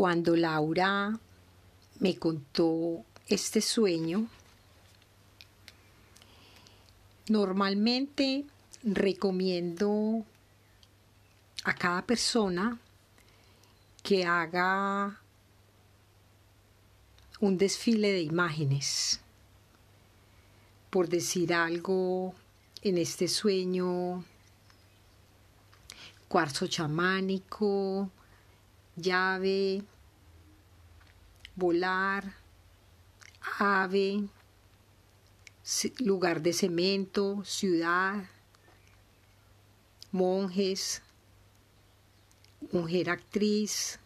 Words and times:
Cuando 0.00 0.34
Laura 0.34 1.20
me 1.98 2.16
contó 2.16 3.04
este 3.28 3.60
sueño, 3.60 4.28
normalmente 7.28 8.46
recomiendo 8.82 10.24
a 11.64 11.74
cada 11.74 12.00
persona 12.06 12.78
que 14.02 14.24
haga 14.24 15.20
un 17.40 17.58
desfile 17.58 18.10
de 18.10 18.22
imágenes. 18.22 19.20
Por 20.88 21.10
decir 21.10 21.52
algo, 21.52 22.34
en 22.80 22.96
este 22.96 23.28
sueño, 23.28 24.24
cuarzo 26.26 26.66
chamánico, 26.68 28.10
llave, 28.96 29.84
volar, 31.60 32.34
ave, 33.58 34.24
lugar 35.98 36.40
de 36.40 36.52
cemento, 36.54 37.44
ciudad, 37.44 38.24
monjes, 40.10 41.02
mujer 42.72 43.10
actriz, 43.10 44.00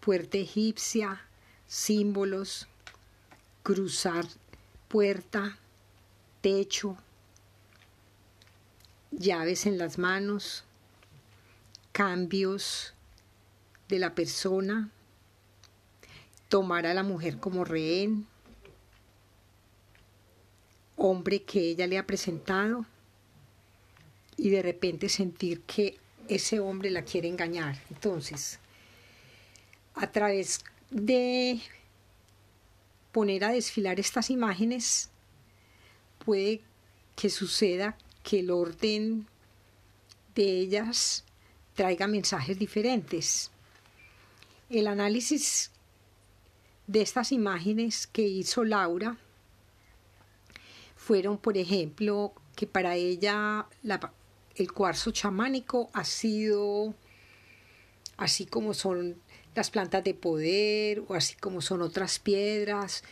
puerta 0.00 0.38
egipcia, 0.38 1.20
símbolos, 1.66 2.66
cruzar 3.62 4.24
puerta, 4.88 5.58
techo, 6.40 6.96
llaves 9.10 9.66
en 9.66 9.76
las 9.76 9.98
manos, 9.98 10.64
cambios 11.92 12.94
de 13.88 13.98
la 13.98 14.14
persona, 14.14 14.90
tomar 16.54 16.86
a 16.86 16.94
la 16.94 17.02
mujer 17.02 17.40
como 17.40 17.64
rehén, 17.64 18.28
hombre 20.94 21.42
que 21.42 21.58
ella 21.58 21.88
le 21.88 21.98
ha 21.98 22.06
presentado 22.06 22.86
y 24.36 24.50
de 24.50 24.62
repente 24.62 25.08
sentir 25.08 25.62
que 25.62 25.98
ese 26.28 26.60
hombre 26.60 26.92
la 26.92 27.02
quiere 27.02 27.26
engañar. 27.26 27.82
Entonces, 27.90 28.60
a 29.96 30.12
través 30.12 30.64
de 30.90 31.60
poner 33.10 33.42
a 33.42 33.50
desfilar 33.50 33.98
estas 33.98 34.30
imágenes, 34.30 35.10
puede 36.24 36.60
que 37.16 37.30
suceda 37.30 37.98
que 38.22 38.38
el 38.38 38.52
orden 38.52 39.26
de 40.36 40.60
ellas 40.60 41.24
traiga 41.74 42.06
mensajes 42.06 42.56
diferentes. 42.60 43.50
El 44.70 44.86
análisis 44.86 45.72
de 46.86 47.02
estas 47.02 47.32
imágenes 47.32 48.06
que 48.06 48.22
hizo 48.22 48.64
Laura 48.64 49.16
fueron, 50.96 51.38
por 51.38 51.56
ejemplo, 51.56 52.32
que 52.56 52.66
para 52.66 52.96
ella 52.96 53.66
el 54.56 54.72
cuarzo 54.72 55.10
chamánico 55.10 55.90
ha 55.92 56.04
sido 56.04 56.94
así 58.16 58.46
como 58.46 58.74
son 58.74 59.16
las 59.54 59.70
plantas 59.70 60.04
de 60.04 60.14
poder 60.14 61.02
o 61.08 61.14
así 61.14 61.34
como 61.36 61.60
son 61.60 61.82
otras 61.82 62.18
piedras 62.18 63.04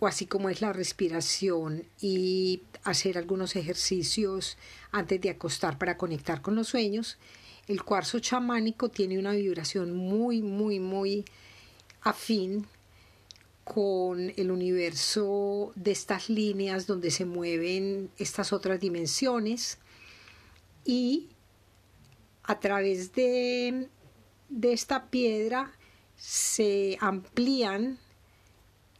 o 0.00 0.06
así 0.06 0.26
como 0.26 0.48
es 0.48 0.60
la 0.60 0.72
respiración 0.72 1.84
y 2.00 2.62
hacer 2.84 3.18
algunos 3.18 3.56
ejercicios 3.56 4.56
antes 4.92 5.20
de 5.20 5.30
acostar 5.30 5.78
para 5.78 5.96
conectar 5.96 6.40
con 6.42 6.54
los 6.54 6.68
sueños. 6.68 7.18
El 7.66 7.82
cuarzo 7.82 8.18
chamánico 8.20 8.88
tiene 8.88 9.18
una 9.18 9.32
vibración 9.32 9.94
muy, 9.94 10.42
muy, 10.42 10.78
muy 10.78 11.24
afín 12.02 12.66
con 13.72 14.32
el 14.36 14.50
universo 14.50 15.72
de 15.74 15.90
estas 15.90 16.30
líneas 16.30 16.86
donde 16.86 17.10
se 17.10 17.26
mueven 17.26 18.10
estas 18.16 18.54
otras 18.54 18.80
dimensiones 18.80 19.76
y 20.86 21.28
a 22.44 22.58
través 22.60 23.12
de, 23.12 23.88
de 24.48 24.72
esta 24.72 25.10
piedra 25.10 25.72
se 26.16 26.96
amplían 27.00 27.98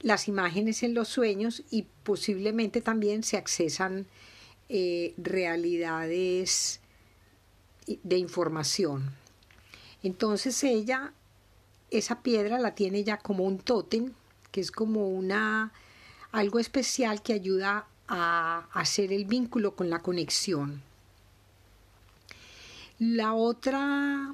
las 0.00 0.28
imágenes 0.28 0.82
en 0.82 0.94
los 0.94 1.08
sueños 1.08 1.62
y 1.70 1.86
posiblemente 2.02 2.80
también 2.80 3.22
se 3.22 3.36
accesan 3.36 4.06
eh, 4.70 5.12
realidades 5.18 6.80
de 7.86 8.16
información. 8.16 9.12
Entonces 10.02 10.64
ella, 10.64 11.12
esa 11.90 12.22
piedra 12.22 12.58
la 12.58 12.74
tiene 12.74 13.04
ya 13.04 13.18
como 13.18 13.44
un 13.44 13.58
tótem 13.58 14.14
que 14.54 14.60
es 14.60 14.70
como 14.70 15.08
una 15.08 15.72
algo 16.30 16.60
especial 16.60 17.22
que 17.22 17.32
ayuda 17.32 17.88
a 18.06 18.68
hacer 18.72 19.12
el 19.12 19.24
vínculo 19.24 19.74
con 19.74 19.90
la 19.90 19.98
conexión. 19.98 20.80
La 23.00 23.34
otra 23.34 24.32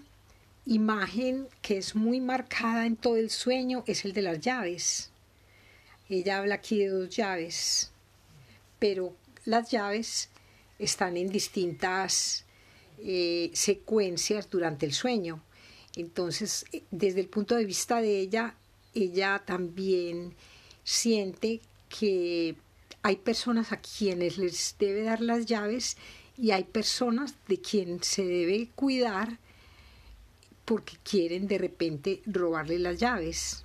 imagen 0.66 1.48
que 1.62 1.78
es 1.78 1.94
muy 1.94 2.20
marcada 2.20 2.84
en 2.84 2.96
todo 2.96 3.16
el 3.16 3.30
sueño 3.30 3.82
es 3.86 4.04
el 4.04 4.12
de 4.12 4.20
las 4.20 4.40
llaves. 4.40 5.10
Ella 6.10 6.36
habla 6.36 6.56
aquí 6.56 6.80
de 6.80 6.88
dos 6.88 7.08
llaves, 7.08 7.90
pero 8.78 9.16
las 9.46 9.70
llaves 9.70 10.28
están 10.78 11.16
en 11.16 11.30
distintas 11.30 12.44
eh, 12.98 13.50
secuencias 13.54 14.50
durante 14.50 14.84
el 14.84 14.92
sueño. 14.92 15.42
Entonces, 15.96 16.66
eh, 16.72 16.82
desde 16.90 17.20
el 17.20 17.28
punto 17.28 17.56
de 17.56 17.64
vista 17.64 18.02
de 18.02 18.20
ella, 18.20 18.56
ella 18.94 19.42
también 19.44 20.34
siente 20.84 21.60
que 21.88 22.56
hay 23.02 23.16
personas 23.16 23.72
a 23.72 23.78
quienes 23.78 24.38
les 24.38 24.76
debe 24.78 25.02
dar 25.02 25.20
las 25.20 25.46
llaves 25.46 25.96
y 26.36 26.50
hay 26.52 26.64
personas 26.64 27.34
de 27.48 27.60
quien 27.60 28.02
se 28.02 28.24
debe 28.24 28.68
cuidar 28.74 29.38
porque 30.64 30.96
quieren 31.02 31.48
de 31.48 31.58
repente 31.58 32.22
robarle 32.26 32.78
las 32.78 32.98
llaves. 32.98 33.64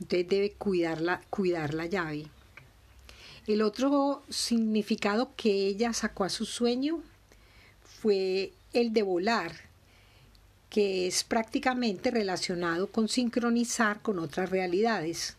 Entonces 0.00 0.28
debe 0.28 0.52
cuidar 0.52 1.22
cuidar 1.30 1.74
la 1.74 1.86
llave. 1.86 2.26
El 3.46 3.62
otro 3.62 4.22
significado 4.28 5.32
que 5.36 5.66
ella 5.66 5.92
sacó 5.92 6.24
a 6.24 6.28
su 6.28 6.44
sueño 6.44 7.02
fue 7.82 8.52
el 8.72 8.92
de 8.92 9.02
volar 9.02 9.69
que 10.70 11.08
es 11.08 11.24
prácticamente 11.24 12.10
relacionado 12.12 12.86
con 12.86 13.08
sincronizar 13.08 14.00
con 14.00 14.20
otras 14.20 14.50
realidades. 14.50 15.36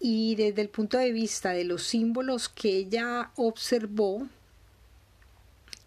Y 0.00 0.34
desde 0.34 0.62
el 0.62 0.70
punto 0.70 0.96
de 0.96 1.12
vista 1.12 1.50
de 1.50 1.64
los 1.64 1.82
símbolos 1.82 2.48
que 2.48 2.70
ella 2.70 3.30
observó, 3.36 4.26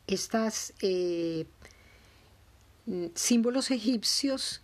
estos 0.06 0.74
eh, 0.82 1.46
símbolos 3.16 3.72
egipcios 3.72 4.62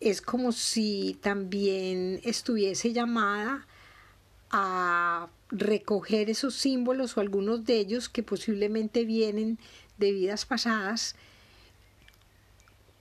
es 0.00 0.20
como 0.20 0.52
si 0.52 1.18
también 1.22 2.20
estuviese 2.22 2.92
llamada 2.92 3.66
a 4.50 5.28
recoger 5.48 6.28
esos 6.28 6.54
símbolos 6.54 7.16
o 7.16 7.20
algunos 7.20 7.64
de 7.64 7.78
ellos 7.78 8.10
que 8.10 8.22
posiblemente 8.22 9.06
vienen 9.06 9.58
de 9.96 10.12
vidas 10.12 10.44
pasadas 10.44 11.16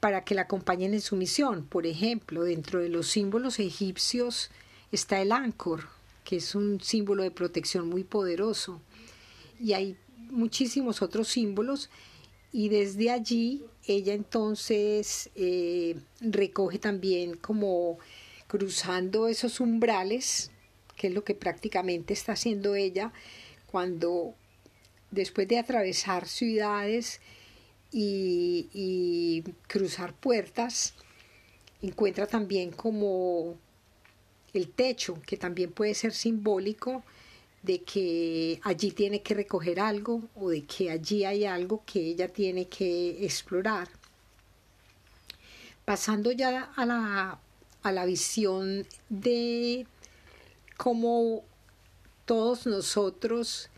para 0.03 0.25
que 0.25 0.35
la 0.35 0.41
acompañen 0.41 0.93
en 0.93 0.99
su 0.99 1.15
misión. 1.15 1.63
Por 1.63 1.87
ejemplo, 1.87 2.43
dentro 2.43 2.81
de 2.81 2.89
los 2.89 3.07
símbolos 3.07 3.57
egipcios 3.57 4.51
está 4.91 5.21
el 5.21 5.31
Ancor, 5.31 5.87
que 6.25 6.35
es 6.35 6.55
un 6.55 6.81
símbolo 6.81 7.23
de 7.23 7.31
protección 7.31 7.87
muy 7.87 8.03
poderoso. 8.03 8.81
Y 9.61 9.71
hay 9.71 9.95
muchísimos 10.29 11.01
otros 11.01 11.29
símbolos 11.29 11.89
y 12.51 12.67
desde 12.67 13.11
allí 13.11 13.63
ella 13.87 14.13
entonces 14.13 15.29
eh, 15.35 15.95
recoge 16.19 16.79
también 16.79 17.37
como 17.37 17.97
cruzando 18.47 19.29
esos 19.29 19.61
umbrales, 19.61 20.51
que 20.97 21.07
es 21.07 21.13
lo 21.13 21.23
que 21.23 21.33
prácticamente 21.33 22.11
está 22.11 22.33
haciendo 22.33 22.75
ella 22.75 23.13
cuando 23.67 24.35
después 25.11 25.47
de 25.47 25.59
atravesar 25.59 26.27
ciudades, 26.27 27.21
y, 27.93 29.43
cruzar 29.67 30.13
puertas. 30.13 30.93
Encuentra 31.81 32.27
también 32.27 32.71
como 32.71 33.55
el 34.53 34.69
techo, 34.69 35.21
que 35.25 35.37
también 35.37 35.71
puede 35.71 35.93
ser 35.93 36.13
simbólico 36.13 37.03
de 37.61 37.81
que 37.83 38.59
allí 38.63 38.91
tiene 38.91 39.21
que 39.21 39.33
recoger 39.33 39.79
algo 39.79 40.21
o 40.35 40.49
de 40.49 40.63
que 40.65 40.91
allí 40.91 41.23
hay 41.23 41.45
algo 41.45 41.83
que 41.85 41.99
ella 41.99 42.27
tiene 42.27 42.67
que 42.67 43.25
explorar. 43.25 43.89
Pasando 45.85 46.31
ya 46.31 46.71
a 46.75 46.85
la, 46.85 47.39
a 47.83 47.91
la 47.91 48.05
visión 48.05 48.85
de 49.09 49.85
cómo 50.77 51.43
todos 52.25 52.65
nosotros 52.65 53.69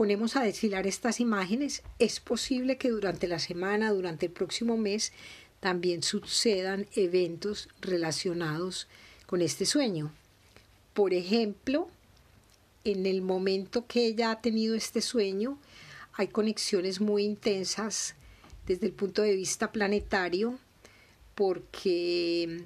ponemos 0.00 0.34
a 0.34 0.42
desfilar 0.42 0.86
estas 0.86 1.20
imágenes, 1.20 1.82
es 1.98 2.20
posible 2.20 2.78
que 2.78 2.88
durante 2.88 3.28
la 3.28 3.38
semana, 3.38 3.92
durante 3.92 4.24
el 4.24 4.32
próximo 4.32 4.78
mes, 4.78 5.12
también 5.60 6.02
sucedan 6.02 6.86
eventos 6.94 7.68
relacionados 7.82 8.88
con 9.26 9.42
este 9.42 9.66
sueño. 9.66 10.10
Por 10.94 11.12
ejemplo, 11.12 11.86
en 12.84 13.04
el 13.04 13.20
momento 13.20 13.86
que 13.86 14.06
ella 14.06 14.30
ha 14.30 14.40
tenido 14.40 14.74
este 14.74 15.02
sueño, 15.02 15.58
hay 16.14 16.28
conexiones 16.28 17.02
muy 17.02 17.24
intensas 17.24 18.14
desde 18.66 18.86
el 18.86 18.94
punto 18.94 19.20
de 19.20 19.36
vista 19.36 19.70
planetario, 19.70 20.58
porque, 21.34 22.64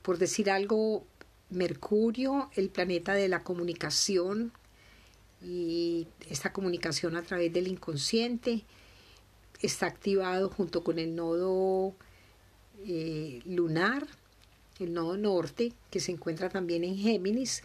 por 0.00 0.16
decir 0.16 0.50
algo, 0.50 1.04
Mercurio, 1.50 2.48
el 2.56 2.70
planeta 2.70 3.12
de 3.12 3.28
la 3.28 3.42
comunicación 3.42 4.54
y 5.44 6.06
esta 6.30 6.52
comunicación 6.52 7.16
a 7.16 7.22
través 7.22 7.52
del 7.52 7.68
inconsciente, 7.68 8.64
está 9.60 9.86
activado 9.86 10.48
junto 10.50 10.82
con 10.82 10.98
el 10.98 11.14
nodo 11.14 11.94
eh, 12.86 13.40
lunar, 13.44 14.06
el 14.78 14.92
nodo 14.92 15.16
norte, 15.16 15.72
que 15.90 16.00
se 16.00 16.12
encuentra 16.12 16.48
también 16.48 16.84
en 16.84 16.96
Géminis, 16.96 17.62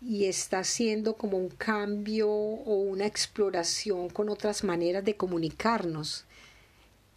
y 0.00 0.24
está 0.24 0.60
haciendo 0.60 1.14
como 1.14 1.38
un 1.38 1.48
cambio 1.48 2.28
o 2.28 2.74
una 2.74 3.06
exploración 3.06 4.08
con 4.08 4.28
otras 4.28 4.64
maneras 4.64 5.04
de 5.04 5.16
comunicarnos, 5.16 6.24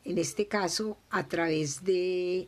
en 0.03 0.19
este 0.19 0.47
caso 0.47 0.97
a 1.09 1.27
través 1.27 1.83
de 1.83 2.47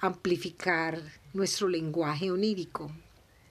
amplificar 0.00 1.02
nuestro 1.34 1.68
lenguaje 1.68 2.30
onírico 2.30 2.90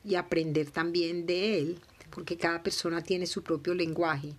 y 0.04 0.16
aprender 0.16 0.72
también 0.72 1.26
de 1.28 1.60
él, 1.60 1.80
porque 2.10 2.38
cada 2.38 2.64
persona 2.64 3.02
tiene 3.02 3.26
su 3.26 3.44
propio 3.44 3.74
lenguaje. 3.74 4.34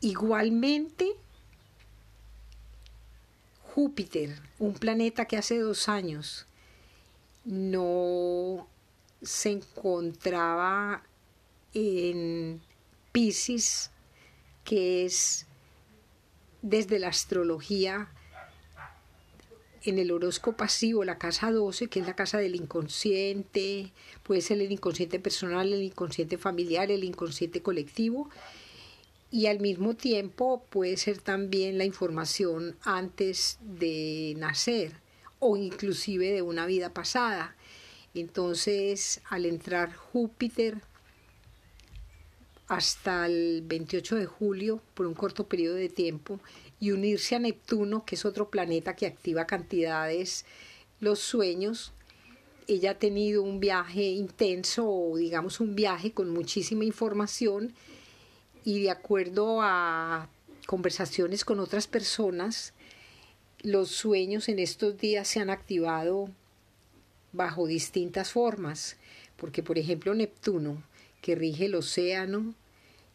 Igualmente, 0.00 1.12
Júpiter, 3.74 4.40
un 4.58 4.74
planeta 4.74 5.24
que 5.24 5.36
hace 5.36 5.58
dos 5.58 5.88
años 5.88 6.46
no 7.44 8.68
se 9.22 9.50
encontraba 9.50 11.02
en 11.74 12.60
Pisces, 13.12 13.90
que 14.64 15.04
es 15.04 15.46
desde 16.62 16.98
la 16.98 17.08
astrología 17.08 18.10
en 19.84 19.98
el 19.98 20.10
horóscopo 20.10 20.56
pasivo, 20.56 21.04
la 21.04 21.18
casa 21.18 21.50
12, 21.50 21.88
que 21.88 22.00
es 22.00 22.06
la 22.06 22.16
casa 22.16 22.38
del 22.38 22.54
inconsciente, 22.54 23.92
puede 24.22 24.40
ser 24.40 24.60
el 24.60 24.72
inconsciente 24.72 25.18
personal, 25.20 25.72
el 25.72 25.82
inconsciente 25.82 26.38
familiar, 26.38 26.90
el 26.90 27.04
inconsciente 27.04 27.62
colectivo, 27.62 28.30
y 29.30 29.46
al 29.46 29.60
mismo 29.60 29.94
tiempo 29.94 30.64
puede 30.70 30.96
ser 30.96 31.18
también 31.18 31.78
la 31.78 31.84
información 31.84 32.76
antes 32.82 33.58
de 33.60 34.34
nacer 34.38 34.92
o 35.38 35.56
inclusive 35.56 36.32
de 36.32 36.42
una 36.42 36.66
vida 36.66 36.92
pasada. 36.94 37.54
Entonces, 38.14 39.20
al 39.28 39.44
entrar 39.44 39.94
Júpiter 39.94 40.80
hasta 42.68 43.26
el 43.26 43.62
28 43.66 44.16
de 44.16 44.26
julio, 44.26 44.80
por 44.94 45.06
un 45.06 45.14
corto 45.14 45.48
periodo 45.48 45.76
de 45.76 45.88
tiempo, 45.88 46.38
y 46.78 46.92
unirse 46.92 47.34
a 47.34 47.38
Neptuno, 47.38 48.04
que 48.04 48.14
es 48.14 48.24
otro 48.24 48.50
planeta 48.50 48.94
que 48.94 49.06
activa 49.06 49.46
cantidades 49.46 50.44
los 51.00 51.18
sueños, 51.18 51.92
ella 52.68 52.92
ha 52.92 52.98
tenido 52.98 53.42
un 53.42 53.60
viaje 53.60 54.02
intenso 54.02 54.88
o 54.88 55.16
digamos 55.16 55.60
un 55.60 55.74
viaje 55.74 56.12
con 56.12 56.28
muchísima 56.30 56.84
información 56.84 57.72
y 58.62 58.82
de 58.82 58.90
acuerdo 58.90 59.60
a 59.62 60.28
conversaciones 60.66 61.46
con 61.46 61.60
otras 61.60 61.86
personas, 61.86 62.74
los 63.62 63.88
sueños 63.88 64.50
en 64.50 64.58
estos 64.58 64.98
días 64.98 65.26
se 65.26 65.40
han 65.40 65.48
activado 65.48 66.28
bajo 67.32 67.66
distintas 67.66 68.32
formas, 68.32 68.98
porque 69.36 69.62
por 69.62 69.78
ejemplo 69.78 70.12
Neptuno, 70.14 70.82
que 71.20 71.34
rige 71.34 71.66
el 71.66 71.74
océano, 71.74 72.54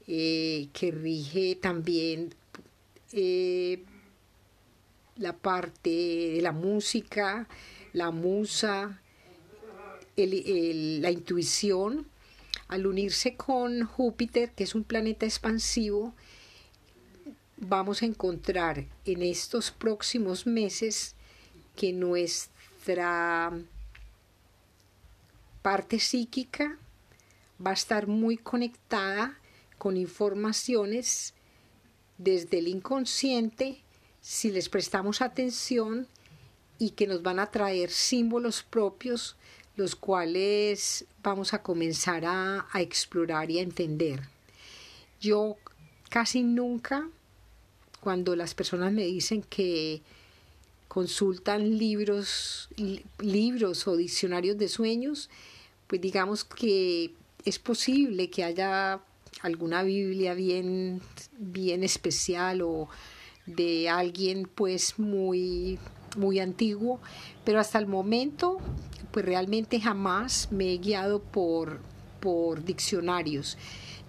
eh, 0.08 0.68
que 0.74 0.92
rige 0.92 1.56
también 1.56 2.34
eh, 3.12 3.84
la 5.18 5.34
parte 5.34 5.90
de 5.90 6.40
la 6.42 6.52
música, 6.52 7.48
la 7.94 8.12
musa, 8.12 9.00
la 10.16 11.12
intuición, 11.12 12.08
al 12.68 12.88
unirse 12.88 13.36
con 13.36 13.84
Júpiter, 13.86 14.52
que 14.52 14.64
es 14.64 14.76
un 14.76 14.84
planeta 14.84 15.26
expansivo, 15.26 16.14
vamos 17.58 18.02
a 18.02 18.06
encontrar 18.06 18.86
en 19.06 19.22
estos 19.22 19.72
próximos 19.72 20.46
meses 20.46 21.16
que 21.76 21.94
nuestra 21.94 23.52
parte 25.62 26.00
psíquica 26.00 26.78
va 27.66 27.72
a 27.72 27.74
estar 27.74 28.08
muy 28.08 28.38
conectada 28.38 29.40
con 29.78 29.98
informaciones 29.98 31.34
desde 32.18 32.60
el 32.60 32.68
inconsciente 32.68 33.82
si 34.22 34.52
les 34.52 34.70
prestamos 34.70 35.22
atención 35.22 36.08
y 36.80 36.92
que 36.92 37.08
nos 37.08 37.22
van 37.22 37.40
a 37.40 37.52
traer 37.52 37.92
símbolos 37.92 38.64
propios 38.64 39.36
los 39.76 39.96
cuales 39.96 41.06
vamos 41.24 41.54
a 41.54 41.64
comenzar 41.64 42.26
a, 42.26 42.68
explorar 42.76 43.50
y 43.50 43.60
a 43.60 43.64
entender. 43.64 44.22
Yo 45.20 45.58
casi 46.10 46.44
nunca, 46.44 47.10
cuando 48.00 48.36
las 48.36 48.54
personas 48.54 48.92
me 48.92 49.06
dicen 49.06 49.42
que 49.42 50.02
consultan 50.88 51.78
libros, 51.78 52.70
libros 53.20 53.88
o 53.88 53.96
diccionarios 53.96 54.58
de 54.58 54.68
sueños, 54.68 55.30
pues 55.88 56.02
digamos 56.02 56.44
que 56.44 57.14
es 57.46 57.60
posible 57.60 58.30
que 58.30 58.44
haya 58.44 59.02
alguna 59.42 59.84
Biblia 59.84 60.34
bien, 60.34 61.02
bien 61.38 61.84
especial 61.84 62.62
o 62.62 62.88
de 63.46 63.90
alguien 63.90 64.50
pues 64.54 65.00
muy, 65.00 65.80
muy 66.18 66.40
antiguo, 66.40 67.02
pero 67.44 67.60
hasta 67.60 67.80
el 67.80 67.88
momento 67.88 68.60
pues 69.12 69.26
realmente 69.26 69.80
jamás 69.80 70.48
me 70.52 70.74
he 70.74 70.78
guiado 70.78 71.22
por, 71.22 71.80
por 72.20 72.64
diccionarios. 72.64 73.58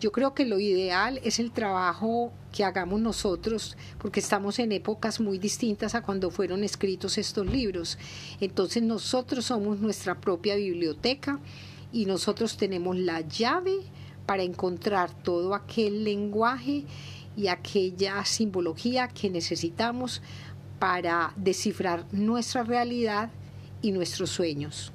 Yo 0.00 0.12
creo 0.12 0.34
que 0.34 0.44
lo 0.44 0.58
ideal 0.58 1.20
es 1.24 1.38
el 1.38 1.50
trabajo 1.50 2.32
que 2.52 2.64
hagamos 2.64 3.00
nosotros, 3.00 3.76
porque 3.98 4.20
estamos 4.20 4.58
en 4.58 4.72
épocas 4.72 5.20
muy 5.20 5.38
distintas 5.38 5.94
a 5.94 6.02
cuando 6.02 6.30
fueron 6.30 6.62
escritos 6.62 7.18
estos 7.18 7.46
libros. 7.46 7.98
Entonces 8.40 8.82
nosotros 8.82 9.46
somos 9.46 9.80
nuestra 9.80 10.20
propia 10.20 10.56
biblioteca 10.56 11.40
y 11.94 12.06
nosotros 12.06 12.56
tenemos 12.56 12.98
la 12.98 13.20
llave 13.20 13.76
para 14.26 14.42
encontrar 14.42 15.14
todo 15.22 15.54
aquel 15.54 16.02
lenguaje 16.02 16.84
y 17.36 17.46
aquella 17.46 18.24
simbología 18.24 19.06
que 19.06 19.30
necesitamos 19.30 20.20
para 20.80 21.32
descifrar 21.36 22.04
nuestra 22.10 22.64
realidad 22.64 23.30
y 23.80 23.92
nuestros 23.92 24.30
sueños. 24.30 24.92